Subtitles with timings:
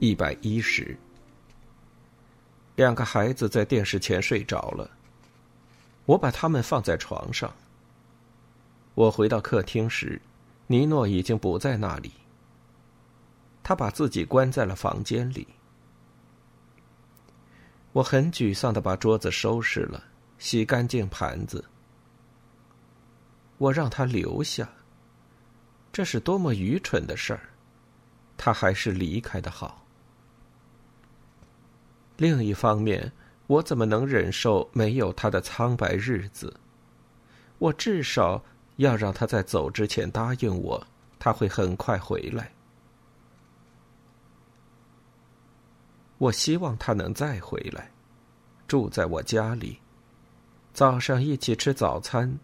[0.00, 0.96] 一百一十，
[2.76, 4.88] 两个孩子在电视前睡着了。
[6.06, 7.52] 我把他们放在床上。
[8.94, 10.22] 我回到客厅时，
[10.68, 12.12] 尼诺已经不在那里。
[13.64, 15.48] 他把自己关在了房间里。
[17.92, 20.04] 我很沮丧的把桌子收拾了，
[20.38, 21.64] 洗干净盘子。
[23.56, 24.68] 我让他留下。
[25.92, 27.40] 这是多么愚蠢的事儿！
[28.36, 29.84] 他还是离开的好。
[32.18, 33.10] 另一方面，
[33.46, 36.52] 我怎么能忍受没有他的苍白日子？
[37.58, 38.44] 我至少
[38.76, 40.84] 要让他在走之前答应我，
[41.18, 42.52] 他会很快回来。
[46.18, 47.88] 我希望他能再回来，
[48.66, 49.78] 住在我家里，
[50.74, 52.36] 早上一起吃早餐，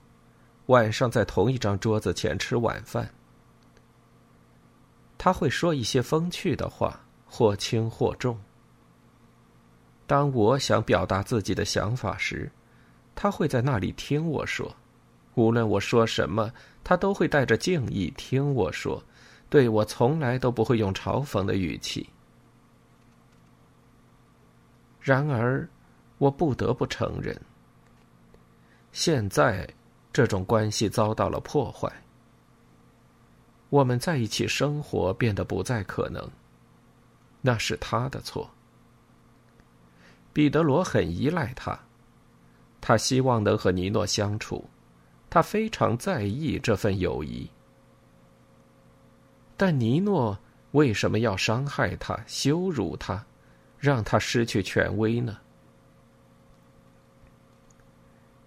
[0.67, 3.13] 晚上在同一张桌子前吃晚饭。
[5.19, 8.39] 他会说一些风趣的话，或轻或重。
[10.07, 12.51] 当我想表达自己的想法时，
[13.15, 14.75] 他会在那里听我说。
[15.35, 16.53] 无论我说什么，
[16.85, 19.03] 他都会带着敬意听我说，
[19.51, 22.09] 对我从来都不会用嘲讽的语气。
[25.01, 25.69] 然而，
[26.19, 27.37] 我不得不承认，
[28.93, 29.69] 现在
[30.13, 31.93] 这种关系遭到了破坏。
[33.71, 36.31] 我们在一起生活变得不再可能，
[37.41, 38.49] 那是他的错。
[40.35, 41.79] 彼得罗很依赖他，
[42.81, 44.69] 他希望能和尼诺相处，
[45.31, 47.49] 他非常在意这份友谊。
[49.57, 50.37] 但尼诺
[50.73, 53.25] 为什么要伤害他、羞辱他，
[53.79, 55.39] 让他失去权威呢？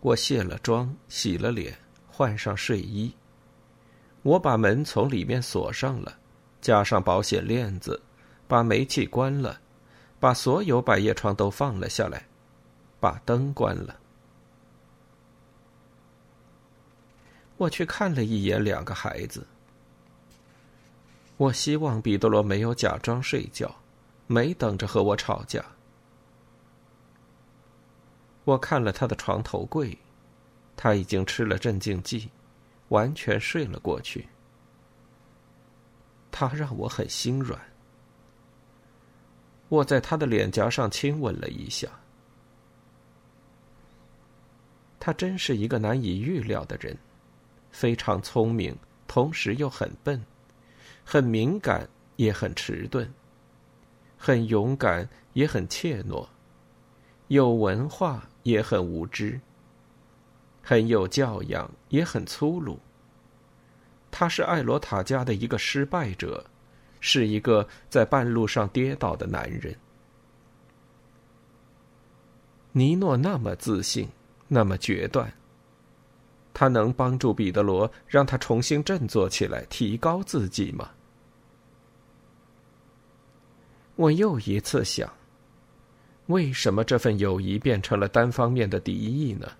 [0.01, 1.73] 我卸了妆，洗了脸，
[2.05, 3.13] 换上睡衣。
[4.23, 6.17] 我把门从里面锁上了，
[6.59, 8.01] 加上保险链子，
[8.45, 9.61] 把煤气关了。
[10.19, 12.25] 把所有百叶窗都放了下来，
[12.99, 13.99] 把灯关了。
[17.57, 19.45] 我去看了一眼两个孩子。
[21.37, 23.75] 我希望彼得罗没有假装睡觉，
[24.25, 25.63] 没等着和我吵架。
[28.43, 29.95] 我看了他的床头柜，
[30.75, 32.29] 他已经吃了镇静剂，
[32.89, 34.27] 完全睡了过去。
[36.31, 37.59] 他让我很心软。
[39.69, 41.87] 我在他的脸颊上亲吻了一下。
[44.99, 46.97] 他真是一个难以预料的人，
[47.71, 48.75] 非常聪明，
[49.07, 50.21] 同时又很笨，
[51.05, 53.07] 很敏感也很迟钝，
[54.17, 56.27] 很勇敢也很怯懦，
[57.27, 59.39] 有文化也很无知，
[60.61, 62.79] 很有教养也很粗鲁。
[64.11, 66.45] 他是艾罗塔家的一个失败者。
[66.99, 69.75] 是一个在半路上跌倒的男人。
[72.71, 74.07] 尼诺那么自信，
[74.47, 75.31] 那么决断。
[76.53, 80.89] 他能帮助彼得罗，让他重新振作起来，提高自己吗？
[83.95, 85.11] 我又一次想：
[86.27, 89.51] 为什么这份友谊变成了单方面的敌意呢？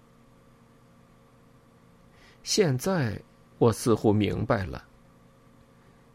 [2.43, 3.21] 现在
[3.57, 4.86] 我似乎明白了。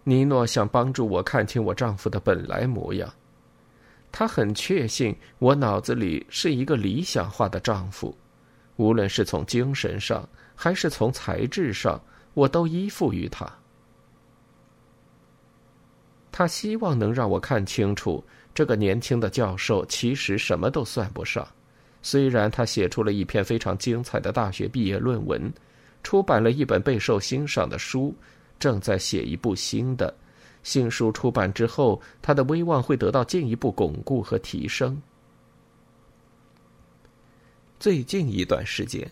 [0.05, 3.13] 尼诺想帮助我看清我丈夫的本来模样，
[4.11, 8.17] 他很确信我脑子里是一个理想化的丈夫，
[8.77, 12.01] 无论是从精神上还是从材质上，
[12.35, 13.49] 我都依附于他。
[16.33, 21.47] 他希望能让我看清楚，这个年轻的教授其实什么都算不上，
[22.03, 25.53] 虽然他写出了一篇非常精彩的大学毕业论文，
[26.03, 28.13] 出版了一本备受欣赏的书。
[28.63, 30.17] 正在写一部新的，
[30.63, 35.03] 新书出版之后，他的威望会得到进一步巩固和提升。
[37.81, 39.11] 最近一段时间，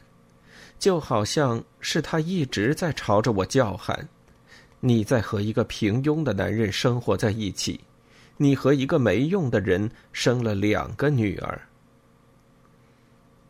[0.78, 4.08] 就好像是他一直在朝着我叫喊
[4.78, 7.80] ：“你在和一个平庸的男人生活在一起，
[8.36, 11.60] 你和一个没用的人生了两个女儿。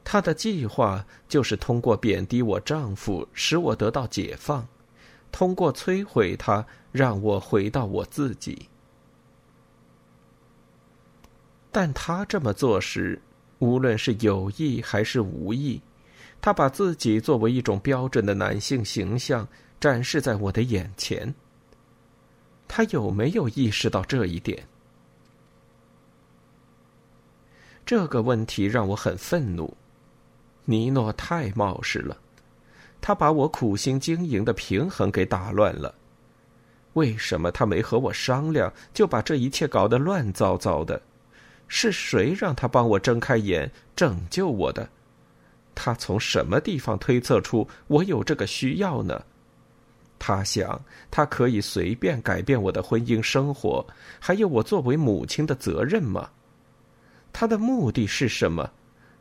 [0.02, 4.66] 他的计划就是通过贬低我丈夫，使我得到解放；
[5.32, 8.68] 通过摧毁他，让我回到我自己。
[11.72, 13.20] 但他这么做时，
[13.58, 15.80] 无论是有意还是无意，
[16.40, 19.46] 他把自己作为一种标准的男性形象
[19.78, 21.32] 展示在我的眼前。
[22.66, 24.66] 他有没有意识到这一点？
[27.86, 29.76] 这个问题让我很愤怒。
[30.64, 32.16] 尼诺太冒失了，
[33.00, 35.94] 他把我苦心经营的平衡给打乱了。
[36.94, 41.00] 为什么他没和我商量，就把这一切搞得乱糟糟的？
[41.68, 44.88] 是谁让他帮我睁开眼，拯救我的？
[45.72, 49.22] 他从什么地方推测出我有这个需要呢？
[50.18, 50.78] 他想，
[51.10, 53.86] 他可以随便改变我的婚姻生活，
[54.18, 56.28] 还有我作为母亲的责任吗？
[57.32, 58.68] 他的目的是什么？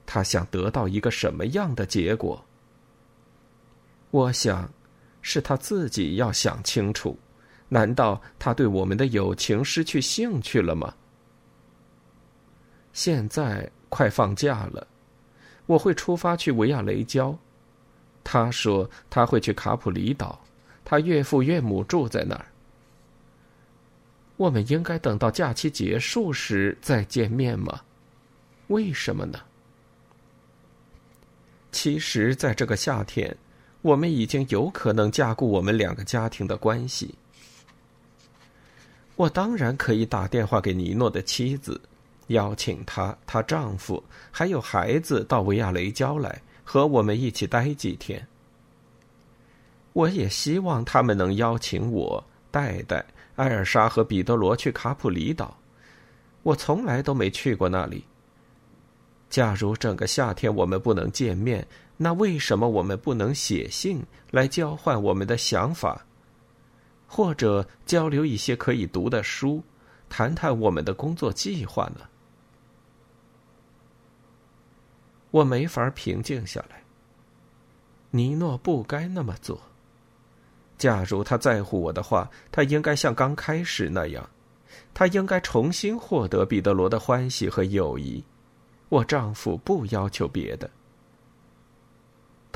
[0.08, 2.44] 他想得到一个什么样的结果？
[4.12, 4.72] 我想，
[5.22, 7.18] 是他自己要想清楚。
[7.68, 10.94] 难道他对我们的友情失去兴趣了吗？
[12.94, 14.88] 现在快放假了，
[15.68, 17.38] 我会出发去维亚雷郊。
[18.24, 20.40] 他说他会去卡普里岛，
[20.84, 22.46] 他岳父岳母住在那儿。
[24.36, 27.82] 我们应该等到假期结束时再见面吗？
[28.68, 29.40] 为什么呢？
[31.72, 33.36] 其实，在这个夏天，
[33.82, 37.16] 我们已经有可能加固我们两个家庭的关系。
[39.16, 41.80] 我当然可以打电话给尼诺的妻子，
[42.28, 48.26] 邀请她、她丈夫还有孩子到维亚雷郊来和我们一起待几天。
[49.94, 53.04] 我也希望他们能邀请我、戴戴、
[53.36, 55.58] 艾尔莎和彼得罗去卡普里岛。
[56.44, 58.06] 我从来都没去过那里。
[59.30, 61.68] 假如整个夏天我们不能见面，
[62.02, 64.02] 那为什么我们不能写信
[64.32, 66.06] 来交换我们的想法，
[67.06, 69.62] 或者交流一些可以读的书，
[70.08, 72.08] 谈谈我们的工作计划呢？
[75.32, 76.82] 我没法平静下来。
[78.12, 79.60] 尼诺不该那么做。
[80.78, 84.30] 假如他在乎我的话，他应该像刚开始那样，
[84.94, 88.24] 他应该重新获得彼得罗的欢喜和友谊。
[88.88, 90.72] 我丈夫不要求别的。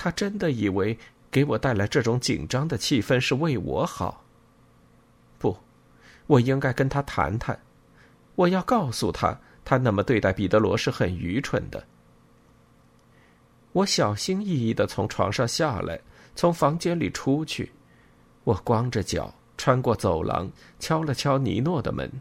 [0.03, 1.00] 他真的以为
[1.31, 4.25] 给我带来这种紧张的气氛是为我好。
[5.39, 5.55] 不，
[6.27, 7.57] 我应该跟他谈谈。
[8.35, 11.81] 我要告诉他，他那么对待彼得罗是很愚蠢的。
[13.71, 15.97] 我小心翼翼的从床上下来，
[16.35, 17.71] 从房间里出去。
[18.44, 22.11] 我光着脚穿过走廊，敲了敲尼诺的门。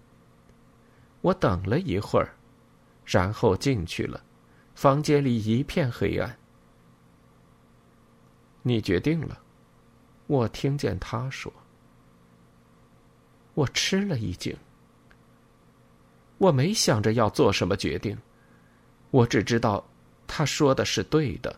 [1.20, 2.32] 我等了一会儿。
[3.04, 4.22] 然后进去了，
[4.76, 6.38] 房间里一片黑暗。
[8.62, 9.38] 你决定了，
[10.26, 11.52] 我听见他说。
[13.54, 14.56] 我吃了一惊。
[16.38, 18.16] 我没想着要做什么决定，
[19.10, 19.84] 我只知道
[20.26, 21.54] 他说的是对的。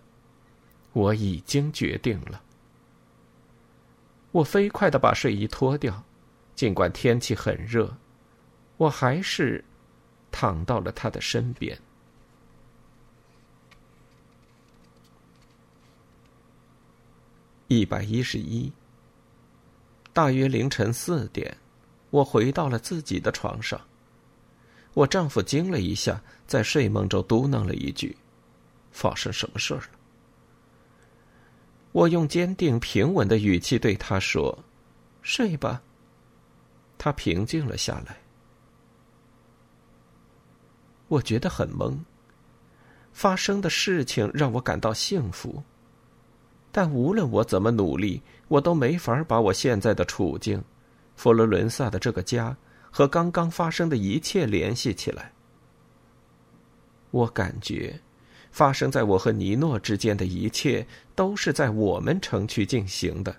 [0.92, 2.42] 我已经决定了。
[4.32, 6.02] 我飞快的把睡衣脱掉，
[6.54, 7.96] 尽管天气很热，
[8.76, 9.64] 我还是。
[10.36, 11.78] 躺到了他的身边。
[17.80, 18.72] 一百一十一。
[20.12, 21.56] 大约凌晨四点，
[22.10, 23.80] 我回到了自己的床上。
[24.92, 28.16] 我丈夫惊了一下，在睡梦中嘟囔了一句
[28.92, 29.88] ：“发生什么事儿了？”
[31.90, 34.56] 我用坚定平稳的语气对他说
[35.22, 35.82] ：“睡吧。”
[36.96, 38.16] 他平静了下来。
[41.08, 41.98] 我觉得很懵。
[43.12, 45.62] 发生的事情让我感到幸福，
[46.76, 50.60] 但无论我怎么努力，我都没法把我现在的处境、
[51.14, 52.56] 佛罗伦萨的这个家
[52.90, 55.30] 和刚刚发生的一切联系起来。
[57.12, 58.00] 我感觉，
[58.50, 63.32] 发生在我和尼诺之间的一切都是在我们城区进行的。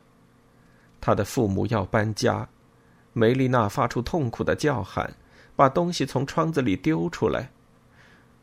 [1.01, 2.48] 他的父母要搬家，
[3.12, 5.13] 梅丽娜发出痛苦的叫喊，
[5.58, 7.51] 把东西从窗子里丢出来。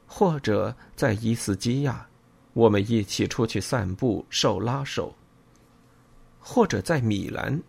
[0.07, 2.07] 或者在伊斯基亚，
[2.53, 5.15] 我们一起出去散步，手拉手；
[6.39, 7.61] 或者在米兰，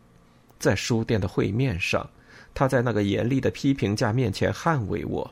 [0.59, 2.09] 在书店的会面上，
[2.53, 5.31] 他在那个严厉的批评家面前捍卫我。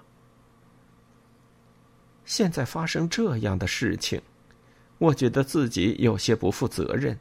[2.24, 4.22] 现在发生这样的事情，
[5.00, 7.18] 我觉得自己有些不负责任。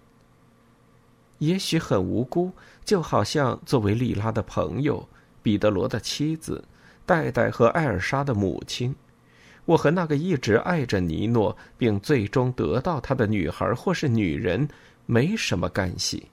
[1.39, 2.53] 也许很无辜，
[2.85, 5.09] 就好像作为莉拉的朋友、
[5.43, 6.63] 彼得罗的妻子、
[7.07, 8.95] 戴戴和艾尔莎的母亲，
[9.71, 14.69] 我和那个一直爱着尼诺并最终得到他的女孩或是女人
[15.07, 16.29] 没什么干系。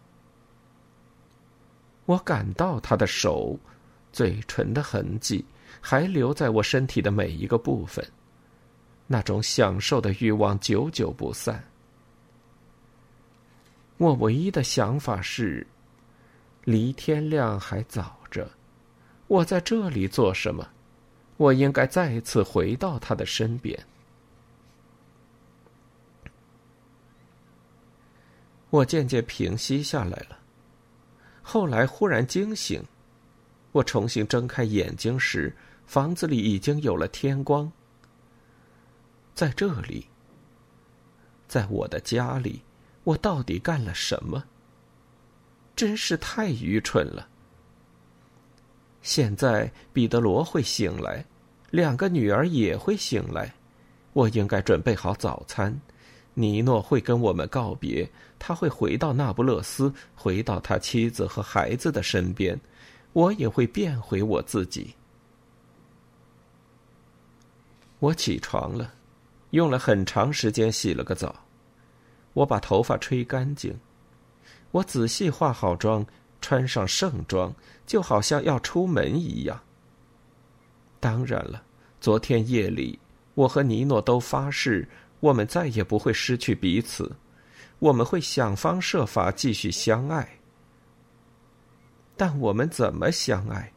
[2.07, 3.55] 我感到他的手、
[4.11, 5.45] 嘴唇的痕迹
[5.79, 8.03] 还留在我身体的每一个部分，
[9.05, 11.63] 那种享受的欲望久久不散。
[13.97, 15.67] 我唯一的想法是，
[16.63, 18.49] 离天亮还早着，
[19.27, 20.67] 我在这里做什么？
[21.37, 23.85] 我应该再次回到他的身边。
[28.69, 30.37] 我渐渐平息下来了，
[31.41, 32.83] 后来忽然惊醒，
[33.71, 37.71] 我重新睁开眼睛时，房子里已经有了天光。
[39.33, 40.07] 在这里，
[41.47, 42.63] 在我的家里。
[43.03, 44.43] 我到底干了什么？
[45.77, 47.29] 真是太愚蠢了。
[49.07, 51.23] 现在彼得罗会醒来，
[51.71, 53.53] 两个女儿也会醒来，
[54.11, 55.79] 我应该准备好早餐。
[56.33, 62.59] 尼诺会跟我们告别，他会回到那不勒斯，回到他妻子和孩子的身边，
[63.13, 64.93] 我也会变回我自己。
[67.99, 68.93] 我起床了，
[69.51, 71.33] 用了很长时间洗了个澡。
[72.33, 73.73] 我把头发吹干净，
[74.71, 76.05] 我仔细化好妆，
[76.47, 77.53] 穿上盛装，
[77.85, 79.59] 就好像要出门一样。
[80.97, 81.61] 当然了，
[81.99, 82.97] 昨天夜里，
[83.33, 84.87] 我和尼诺都发誓，
[85.19, 87.13] 我们再也不会失去彼此，
[87.79, 90.25] 我们会想方设法继续相爱。
[92.15, 93.69] 但我们怎么相爱？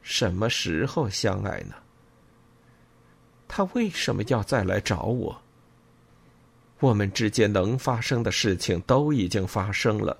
[0.00, 1.74] 什么时候相爱呢？
[3.48, 5.42] 他为什么要再来找我？
[6.78, 10.16] 我们之间能发生的事情都已经发生了，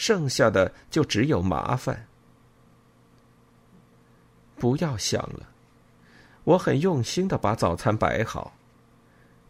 [0.00, 2.06] 剩下的就只有麻烦。
[4.56, 5.46] 不要想了，
[6.44, 8.54] 我很用心的把早餐摆好，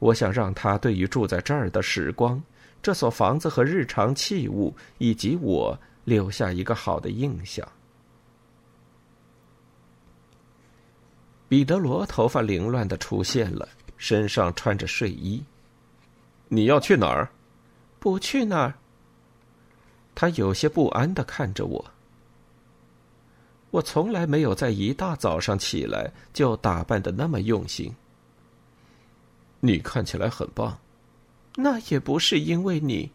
[0.00, 2.42] 我想让他对于住在这儿的时光、
[2.82, 7.64] 这所房子和日常器物以及我留下一个好的印象。
[11.48, 15.44] 彼得罗头发凌乱的出现了，身上穿着睡衣。
[16.48, 17.30] 你要去哪儿？
[18.00, 18.74] 不去哪儿。
[20.20, 21.82] 他有些不安的看着我。
[23.70, 27.90] 我从来没有在一大早上起来就打扮的那么用心。
[29.60, 30.78] 你看起来很棒。
[31.56, 33.10] 那也不是因为你。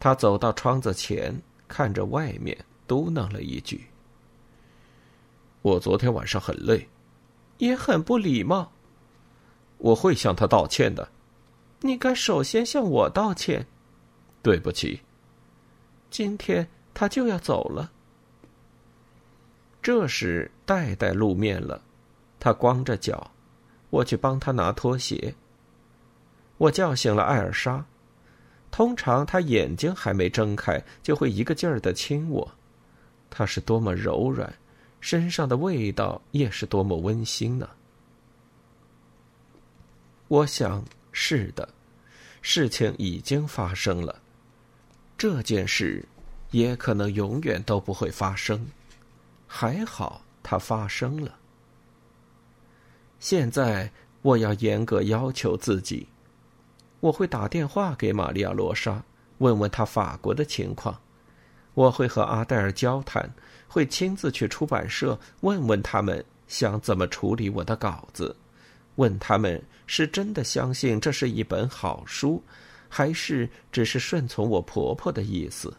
[0.00, 2.56] 他走到窗子前，看着外面，
[2.86, 3.84] 嘟囔了一句
[5.60, 6.88] ：“我昨天晚上很累，
[7.58, 8.72] 也很不礼貌。
[9.76, 11.06] 我会向他道歉的。”
[11.84, 13.66] 你该首先向我道歉，
[14.42, 15.02] 对不起。
[16.12, 17.90] 今天他就要走了。
[19.80, 21.82] 这时戴戴露面了，
[22.38, 23.30] 他光着脚，
[23.88, 25.34] 我去帮他拿拖鞋。
[26.58, 27.84] 我叫醒了艾尔莎，
[28.70, 32.52] 通常他眼睛还没睁开，就会一个劲儿的亲我。
[33.30, 34.52] 他是多么柔软，
[35.00, 37.68] 身上的味道也是多么温馨呢。
[40.28, 40.84] 我想。
[41.14, 41.68] 是的，
[42.40, 44.21] 事情已经发生了。
[45.16, 46.04] 这件事
[46.50, 48.66] 也可能永远都不会发生。
[49.46, 51.36] 还好，它发生了。
[53.20, 53.90] 现在
[54.22, 56.08] 我要严格要求自己。
[57.00, 59.02] 我会打电话给玛利亚·罗莎，
[59.38, 60.98] 问问她法国的情况。
[61.74, 63.28] 我会和阿黛尔交谈，
[63.66, 68.36] 会亲自去出版社问问他们想怎么处理我的稿子。
[68.96, 72.42] 问他们是真的相信这是一本好书，
[72.94, 75.74] 还是只是顺从我婆婆的意思？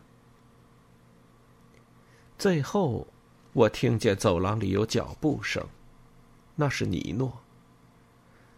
[2.40, 3.06] 最后，
[3.54, 5.64] 我听见走廊里有脚步声，
[6.56, 7.32] 那是尼诺。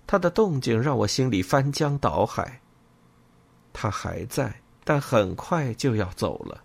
[0.07, 2.61] 他的动静让我心里翻江倒海。
[3.73, 6.63] 他还在，但很快就要走了。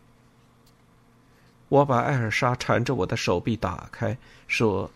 [1.71, 4.17] 我把艾尔莎缠着我的手臂打开，
[4.47, 4.89] 说。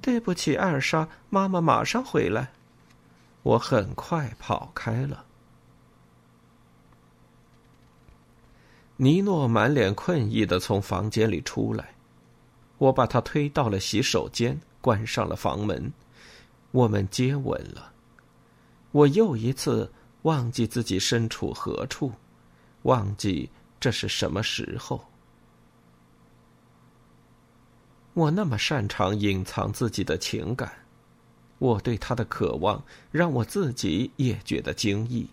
[0.00, 2.52] 对不起，艾尔莎，妈妈马上回来。
[3.42, 5.26] 我很快跑开了。
[9.02, 11.92] 尼诺满脸困意的从房间里出来，
[12.78, 15.92] 我把他推到了洗手间，关上了房门。
[16.70, 17.92] 我们接吻了。
[18.92, 19.90] 我又一次
[20.22, 22.12] 忘记自己身处何处，
[22.82, 25.04] 忘记这是什么时候。
[28.14, 30.72] 我那么擅长隐藏自己的情感，
[31.58, 32.80] 我对他的渴望
[33.10, 35.28] 让我自己也觉得惊异。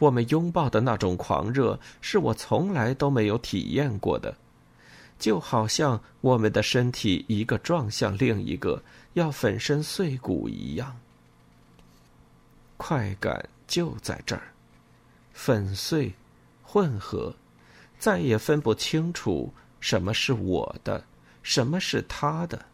[0.00, 4.34] 我们拥抱的那种狂热，是我从来都没有体验过的，
[5.18, 10.96] 就好像我们的身体一个撞向另一个，要粉身碎骨一样。
[12.78, 14.42] 快感就在这儿，
[15.34, 16.14] 粉碎、
[16.62, 17.36] 混合，
[17.98, 21.04] 再也分不清楚什么是我的，
[21.42, 22.64] 什么是他的。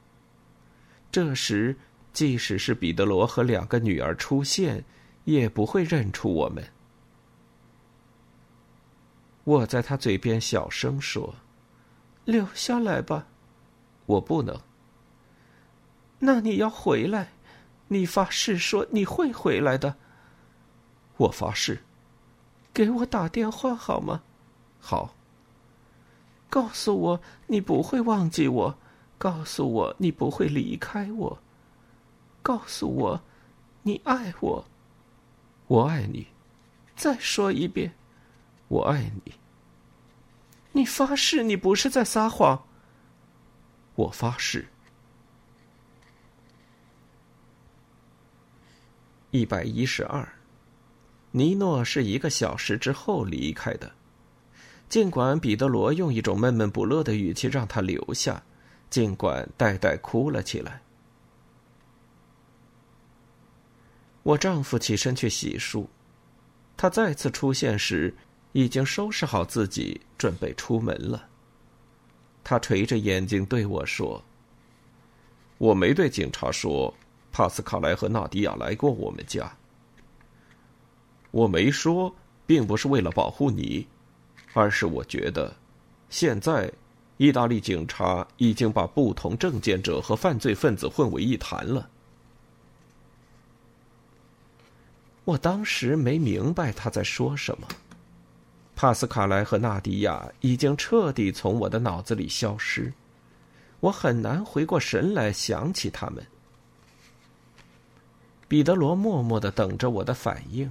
[1.10, 1.76] 这时，
[2.12, 4.84] 即使是彼得罗和两个女儿出现，
[5.24, 6.64] 也不会认出我们。
[9.46, 11.36] 我在他嘴边小声说
[12.26, 13.28] ：“留下来吧，
[14.06, 14.60] 我不能。
[16.18, 17.28] 那你要回来，
[17.86, 19.94] 你发誓说你会回来的。
[21.18, 21.84] 我发誓。
[22.74, 24.22] 给我打电话好吗？
[24.80, 25.14] 好。
[26.50, 28.76] 告诉我你不会忘记我，
[29.16, 31.38] 告诉我你不会离开我，
[32.42, 33.22] 告诉我
[33.82, 34.64] 你爱我。
[35.68, 36.26] 我爱你。
[36.96, 37.94] 再说一遍。”
[38.68, 39.32] 我爱你。
[40.72, 42.66] 你发誓你不是在撒谎。
[43.94, 44.68] 我发誓。
[49.30, 50.26] 一百一十二，
[51.30, 53.92] 尼诺是一个小时之后离开的，
[54.88, 58.42] 尽管彼得罗用一种闷闷不乐的语气让他留下，
[58.90, 60.80] 尽管黛黛哭了起来。
[64.22, 65.86] 我丈夫起身去洗漱，
[66.76, 68.14] 他再次出现时。
[68.56, 71.28] 已经收拾好自己，准备出门了。
[72.42, 74.24] 他垂着眼睛对我说
[75.58, 76.94] ：“我没对警察说，
[77.30, 79.54] 帕斯卡莱和纳迪亚来过我们家。
[81.32, 83.86] 我没说，并不是为了保护你，
[84.54, 85.54] 而是我觉得，
[86.08, 86.72] 现在，
[87.18, 91.90] 意大利警察已经把不同证件者和犯罪分子混为一谈了。”
[95.26, 97.68] 我当时没明白他在说什么。
[98.76, 102.92] 帕斯卡莱和纳迪亚已经彻底从我的脑子里消失，
[103.80, 106.22] 我很难回过神来想起他们。
[108.46, 110.70] 彼得罗默默的等着我的反应，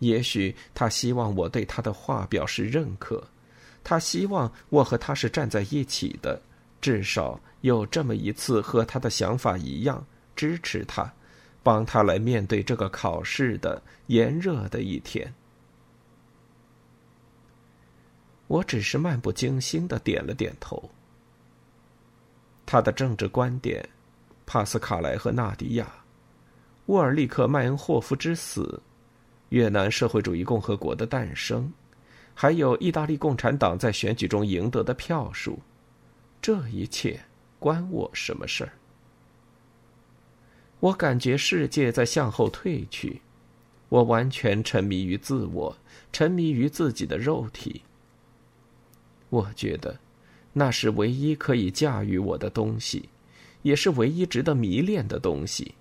[0.00, 3.24] 也许他希望我对他的话表示认可，
[3.82, 6.40] 他希望我和他是站在一起的，
[6.78, 10.06] 至少有这么一次和他的想法一样
[10.36, 11.10] 支持他，
[11.62, 15.32] 帮他来面对这个考试的炎热的一天。
[18.46, 20.90] 我只是漫不经心的点了点头。
[22.66, 23.86] 他的政治观点，
[24.46, 25.86] 帕斯卡莱和纳迪亚，
[26.86, 28.82] 沃尔利克·麦恩霍夫之死，
[29.50, 31.72] 越南社会主义共和国的诞生，
[32.34, 35.58] 还有意大利共产党在选举中赢得的票数，
[36.40, 37.20] 这一切
[37.58, 38.72] 关我什么事儿？
[40.80, 43.22] 我感觉世界在向后退去，
[43.88, 45.76] 我完全沉迷于自我，
[46.12, 47.82] 沉迷于自己的肉体。
[49.34, 49.98] 我觉得，
[50.52, 53.08] 那是唯一可以驾驭我的东西，
[53.62, 55.74] 也是唯一值得迷恋的东西。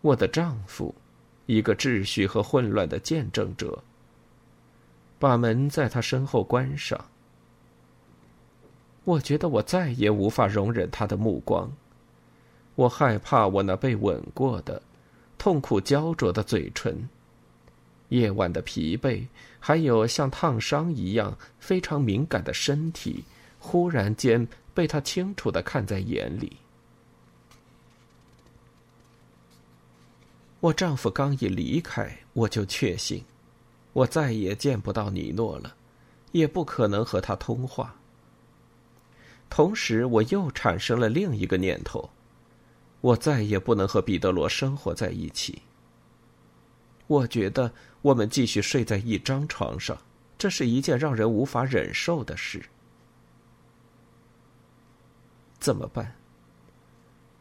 [0.00, 0.92] 我的丈夫，
[1.46, 3.84] 一个秩序和混乱的见证者。
[5.20, 7.02] 把门在他身后关上。
[9.04, 11.70] 我觉得我再也无法容忍他的目光。
[12.74, 14.82] 我害怕我那被吻过的、
[15.38, 17.08] 痛苦焦灼的嘴唇。
[18.10, 19.26] 夜晚的疲惫，
[19.58, 23.24] 还有像烫伤一样非常敏感的身体，
[23.58, 26.56] 忽然间被他清楚的看在眼里。
[30.60, 33.22] 我丈夫刚一离开，我就确信，
[33.92, 35.74] 我再也见不到尼诺了，
[36.32, 37.94] 也不可能和他通话。
[39.50, 42.08] 同时，我又产生了另一个念头：
[43.02, 45.60] 我再也不能和彼得罗生活在一起。
[47.06, 47.70] 我觉得
[48.02, 49.96] 我们继续睡在一张床上，
[50.38, 52.62] 这是一件让人无法忍受的事。
[55.58, 56.14] 怎么办？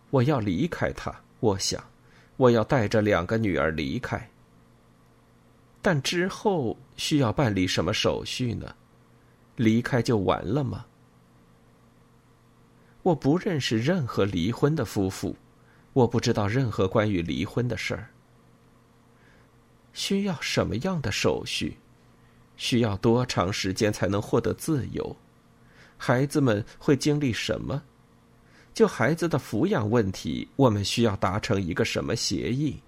[0.10, 1.84] 我要离开他，我想，
[2.38, 4.30] 我要带着两个女儿离开。
[5.82, 8.76] 但之后需要办理什么手续呢？
[9.56, 10.86] 离开就完了吗？
[13.02, 15.36] 我不认识任何离婚的夫妇，
[15.92, 18.10] 我不知道任何关于离婚的事儿。
[19.94, 21.78] 需要什么样的手续？
[22.56, 25.16] 需要多长时间才能获得自由？
[25.98, 27.82] 孩子们会经历什么？
[28.74, 32.80] 就孩子的抚养问题，我们需要达成一个什么协议？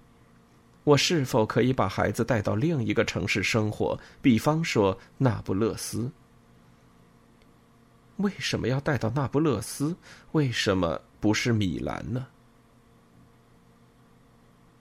[0.84, 3.98] 我是否可以把孩子带到另一个城市生活？
[4.22, 6.10] 比方说那不勒斯？
[8.18, 9.96] 为什么要带到那不勒斯？
[10.32, 12.26] 为什么不是米兰呢？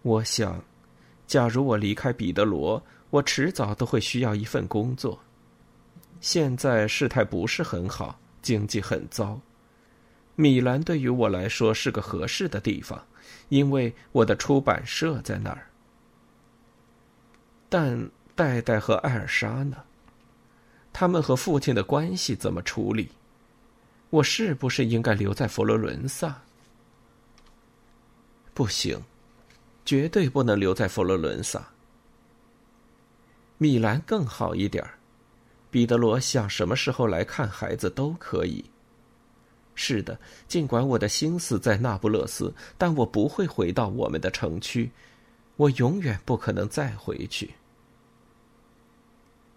[0.04, 0.64] 我想。
[1.28, 5.20] 假如我离开彼得罗，我迟早都会需要一份工作。
[6.22, 9.40] 现在事态不是很好，经济很糟。
[10.36, 13.02] 米兰对于我来说是个合适的地方，
[13.50, 15.68] 因为我的出版社在那儿。
[17.70, 19.78] 但戴戴和艾尔莎呢？
[20.92, 23.10] 他们和父亲的关系怎么处理？
[24.10, 26.42] 我是不是应该留在佛罗伦萨？
[28.54, 29.02] 不行，
[29.86, 31.70] 绝对不能留在佛罗伦萨。
[33.58, 34.96] 米兰更好一点儿。
[35.72, 38.66] 彼得罗想什么时候来看孩子都可以。
[39.76, 40.18] 是的，
[40.48, 44.90] 尽管我的心思在那不勒斯，但我不会回到我们的城区，
[45.58, 47.56] 我永远不可能再回去。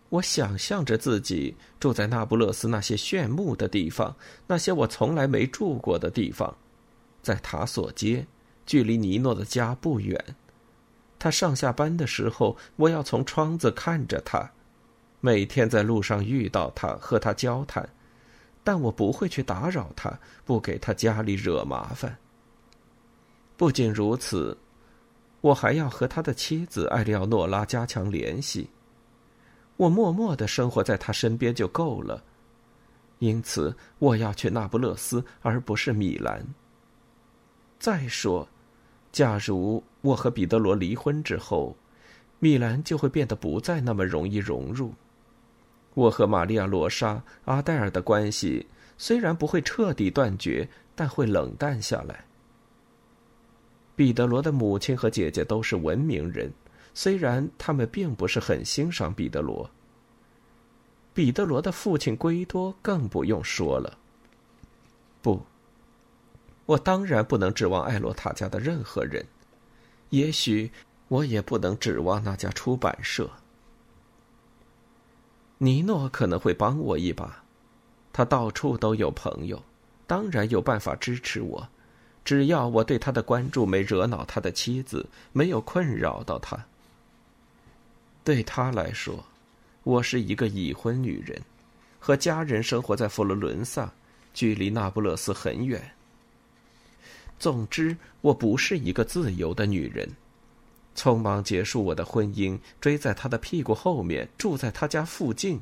[0.09, 4.17] 我想象着自己住在那不勒斯那些炫目的地方，
[4.49, 6.57] 那些我从来没住过的地方，
[7.23, 8.27] 在塔索街，
[8.68, 10.22] 距离尼诺的家不远。
[11.18, 14.48] 他上下班的时候，我要从窗子看着他，
[15.20, 17.88] 每天在路上遇到他，和他交谈。
[18.62, 20.12] 但我不会去打扰他，
[20.44, 22.14] 不给他家里惹麻烦。
[23.57, 24.57] 不仅如此，
[25.40, 28.68] 我还要和他的妻子艾利奥诺拉加强联系。
[29.78, 32.22] 我默默的生活在他身边就够了。
[33.20, 36.46] 因此，我要去那不勒斯，而不是米兰。
[37.81, 38.46] 再说，
[39.11, 41.77] 假如我和彼得罗离婚之后，
[42.38, 44.94] 米兰就会变得不再那么容易融入。
[45.94, 48.66] 我和玛利亚·罗莎、阿黛尔的关系
[48.97, 52.25] 虽然不会彻底断绝，但会冷淡下来。
[53.97, 56.53] 彼得罗的母亲和姐姐都是文明人，
[56.94, 59.68] 虽然他们并不是很欣赏彼得罗。
[61.12, 63.99] 彼得罗的父亲圭多更不用说了。
[65.21, 65.42] 不，
[66.68, 69.24] 我当然不能指望艾洛塔家的任何人，
[70.11, 70.70] 也许
[71.09, 73.31] 我也不能指望那家出版社。
[75.57, 77.42] 尼诺可能会帮我一把，
[78.12, 79.62] 他到处都有朋友，
[80.07, 81.66] 当然有办法支持我，
[82.22, 86.66] 只要我对他的关注没惹恼他的妻子，没有困扰到他。
[88.22, 89.24] 对他来说，
[89.85, 91.40] 我是一个已婚女人，
[91.98, 93.90] 和家人生活在佛罗伦萨，
[94.35, 95.92] 距离那不勒斯很远。
[97.38, 100.09] 总之，我不是一个自由的女人。
[100.94, 105.61] 匆忙结束我的婚姻，追在他的屁股后面，住在他家附近。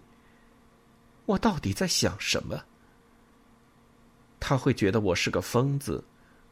[1.27, 2.65] 我到底在想什么？
[4.41, 6.03] 他会觉得我是个疯子，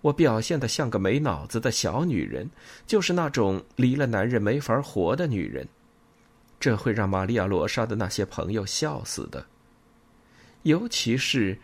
[0.03, 2.51] 我表现的像个没脑子的小女人，
[2.87, 5.67] 就是那种离了男人没法活的女人。
[6.61, 9.47] 这会让玛利亚·罗莎的那些朋友笑死的。
[10.63, 11.59] 尤其是，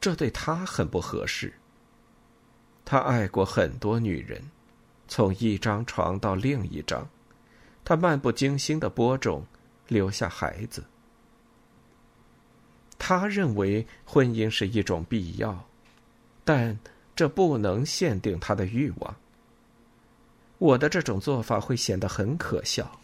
[0.00, 1.52] 这对他很不合适。
[2.84, 4.42] 他爱过很多女人。
[5.06, 7.06] 从一张床到另一张，
[7.84, 9.44] 他漫不经心的播种，
[9.86, 10.82] 留下孩子。
[12.98, 15.62] 他认为婚姻是一种必要，
[16.42, 16.78] 但
[17.14, 19.14] 这不能限定他的欲望。
[20.56, 22.98] 我的这种做法会显得很可笑。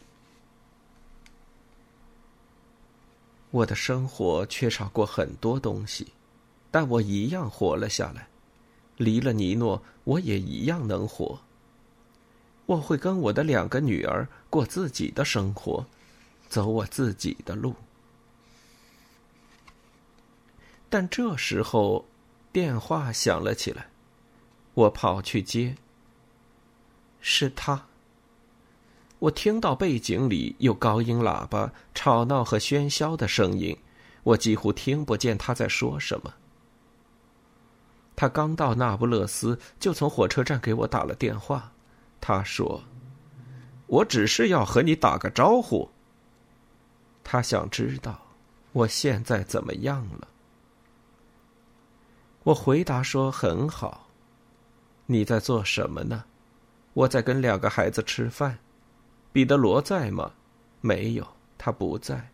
[3.50, 6.14] 我的生活缺少过很多东西，
[6.70, 8.29] 但我一样活了下来。
[9.00, 11.40] 离了尼诺，我也一样能活。
[12.66, 15.86] 我会跟我的两个女儿过自己的生活，
[16.50, 17.74] 走我自己的路。
[20.90, 22.04] 但这时候，
[22.52, 23.88] 电话响了起来，
[24.74, 25.76] 我跑去接。
[27.22, 27.86] 是他。
[29.18, 33.78] 我听到背景里有高音喇叭、吵闹和喧嚣的声音，
[34.24, 36.34] 我几乎听不见他在说什么。
[38.20, 41.72] 他刚到那不勒斯，就从火车站给我打了电话。
[42.20, 42.82] 他说
[43.88, 45.88] ：“我只是要和你打个招呼。”
[47.24, 48.20] 他想知道
[48.72, 50.28] 我现在怎么样了。
[52.42, 54.06] 我回答说：“很好。”
[55.08, 56.24] 你在做什么呢？
[56.92, 58.58] 我在跟两个孩子吃饭。
[59.32, 60.30] 彼得罗在吗？
[60.82, 62.28] 没有，他不在。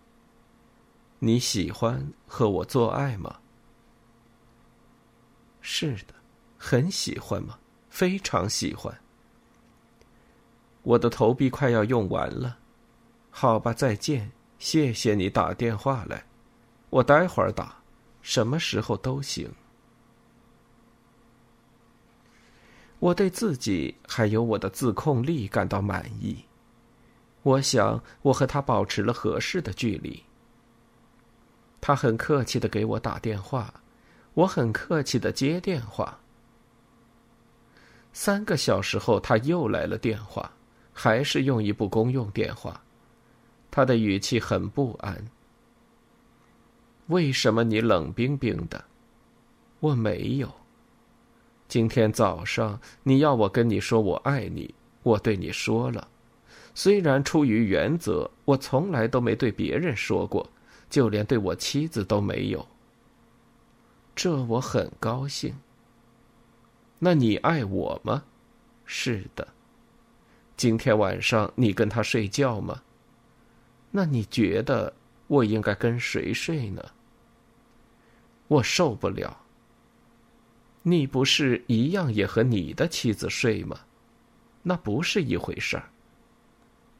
[1.21, 3.37] 你喜欢和我做爱吗？
[5.69, 6.15] 是的，
[6.57, 7.59] 很喜欢吗？
[7.91, 8.97] 非常喜欢。
[10.85, 12.57] 我的投币快要用完了，
[13.33, 16.25] 好吧，再见，谢谢你打电话来，
[16.89, 17.83] 我待会儿打，
[18.23, 19.53] 什么时候都行。
[23.01, 26.45] 我对自己还有我的自控力感到满意，
[27.43, 30.23] 我想我和他保持了合适的距离。
[31.81, 33.75] 他很客气的给我打电话，
[34.37, 36.19] 我很客气的接电话。
[38.13, 40.51] 三个小时后，他又来了电话。
[40.99, 42.81] 还是用一部公用电话。
[43.71, 45.15] 他的语气很不安。
[47.09, 48.83] 为什么你冷冰冰的？
[49.81, 50.51] 我没有。
[51.69, 56.09] 今天早上你要我跟你说我爱你，我对你说了。
[56.75, 60.49] 虽然出于原则，我从来都没对别人说过，
[60.89, 62.67] 就连对我妻子都没有。
[64.17, 65.55] 这我很高兴。
[66.99, 68.25] 那你爱我吗？
[68.87, 69.47] 是的。
[70.57, 72.83] 今天晚上你跟他睡觉吗？
[73.91, 74.95] 那你觉得
[75.27, 76.83] 我应该跟谁睡呢？
[78.49, 79.39] 我受不了。
[80.83, 83.81] 你不是一样也和你的妻子睡吗？
[84.63, 85.91] 那不是一回事儿。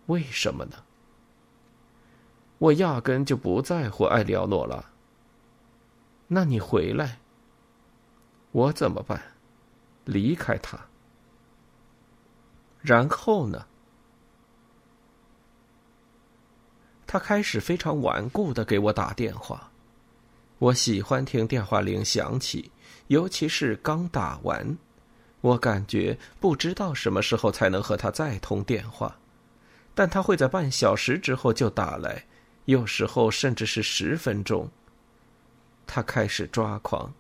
[0.07, 0.77] 为什么呢？
[2.59, 4.91] 我压根就不在乎艾利奥诺了。
[6.29, 7.19] 那你回来，
[8.53, 9.21] 我怎么办？
[10.05, 10.79] 离开他，
[12.81, 13.67] 然后呢？
[17.07, 19.71] 他开始非常顽固的给我打电话。
[20.59, 22.71] 我喜欢听电话铃响起。
[23.09, 24.77] 尤其是刚打完，
[25.41, 29.17] 我感觉不知道什么时候才能和他再通电话，
[29.95, 32.25] 但他会在半小时之后就打来，
[32.65, 34.69] 有时候甚至是十分钟。
[35.87, 37.13] 他开始抓狂，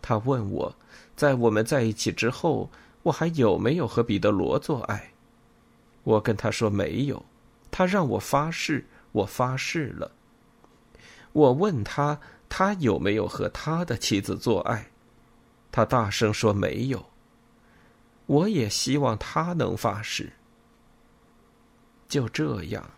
[0.00, 0.74] 他问我，
[1.16, 2.70] 在我们在一起之后，
[3.02, 5.12] 我还有没有和彼得罗做爱？
[6.04, 7.24] 我跟他说没有，
[7.70, 10.12] 他让我发誓，我发誓了。
[11.32, 14.90] 我问他，他有没有和他的妻子做爱？
[15.72, 17.04] 他大声说：“没有。”
[18.26, 20.32] 我也希望他能发誓。
[22.08, 22.88] 就这样，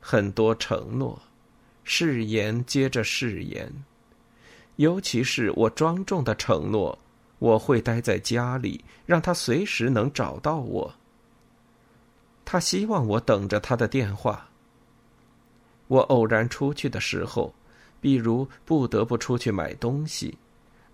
[0.00, 1.20] 很多承诺，
[1.82, 3.72] 誓言接着誓言，
[4.76, 6.98] 尤其是我庄重的承诺，
[7.38, 10.94] 我会待在家里，让他随时能找到我。
[12.44, 14.48] 他希望我等着他的电话。
[15.86, 17.54] 我偶然出去的时候，
[18.00, 20.36] 比如不得不出去买东西。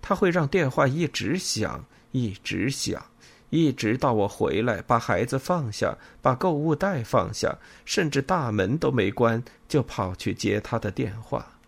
[0.02, 3.02] 他会让电话一直响，一直响，
[3.50, 11.59] 一直到我回来，把孩子放下，把购物袋放下，甚至大门都没关，就跑去接他的电话。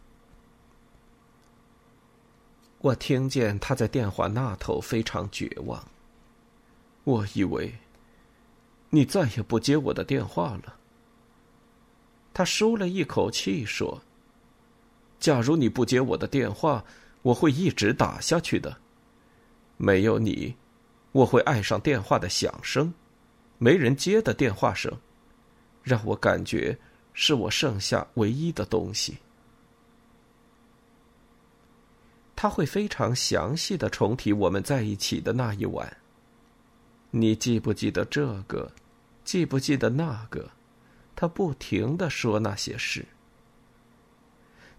[2.83, 5.83] 我听见他在电话那头非常绝望。
[7.05, 7.73] 我以为
[8.91, 10.77] 你再也不接我的电话了。
[12.35, 14.03] 他舒了一口气说
[15.19, 16.85] ：“假如你不接我的电话。”
[17.23, 18.77] 我会一直打下去的。
[19.77, 20.57] 没有你，
[21.13, 22.93] 我会爱上电话的响声，
[23.59, 24.93] 没人接的电话声，
[25.85, 26.77] 让我感觉
[27.13, 29.19] 是我剩下唯一的东西。
[32.43, 35.97] 他会非常详细的重提我们在一起的那一晚。
[37.13, 38.69] 你记不记得这个？
[39.23, 40.51] 记不记得那个？
[41.15, 43.07] 他不停的说那些事。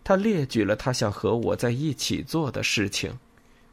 [0.04, 3.18] 他列举了他想和我在一起做的事情，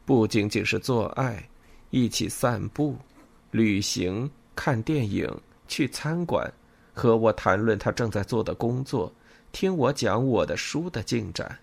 [0.05, 1.49] 不仅仅是做爱，
[1.89, 2.95] 一起散步、
[3.51, 5.29] 旅行、看电影、
[5.67, 6.49] 去餐馆，
[6.93, 9.11] 和我谈论他正在做的工作，
[9.51, 11.59] 听我讲我的书的进展。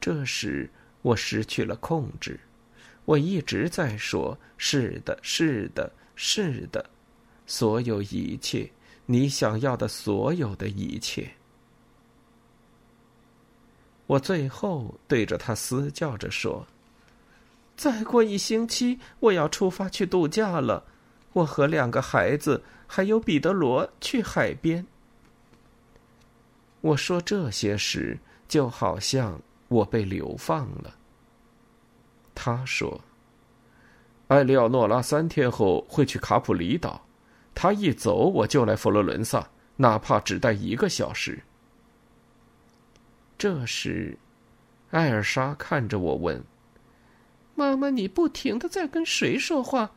[0.00, 0.70] 这时
[1.02, 2.40] 我失去了控制，
[3.04, 6.88] 我一直在说：“是的，是的，是的，
[7.46, 8.70] 所有一切，
[9.06, 11.30] 你想要的所有的一切。”
[14.06, 16.66] 我最后对着他嘶叫着说
[17.76, 20.84] ：“再过一星期，我要出发去度假了。
[21.32, 24.84] 我和两个孩子还有彼得罗去海边。”
[26.82, 30.92] 我说这些时，就好像我被流放了。
[32.34, 33.00] 他说
[34.26, 37.00] ：“艾利奥诺拉三天后会去卡普里岛，
[37.54, 41.40] 他一走我就来佛罗伦萨，哪怕只待一个小时。”
[43.38, 44.18] 这时，
[44.90, 46.42] 艾尔莎看着我问
[47.54, 49.92] ：“妈妈，你不停的在跟谁说话？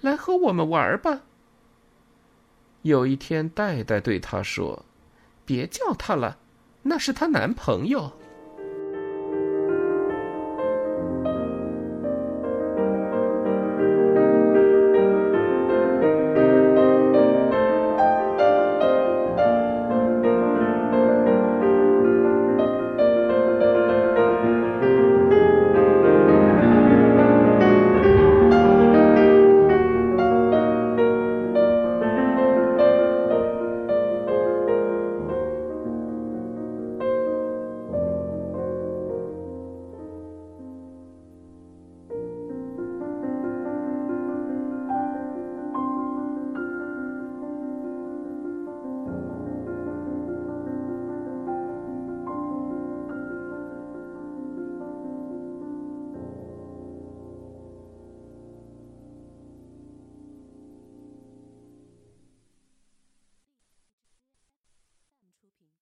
[0.00, 1.20] 来和我们玩吧。”
[2.82, 4.86] 有一天，戴戴对她说
[5.44, 6.38] ：“别叫他了，
[6.82, 8.10] 那是她男朋友。”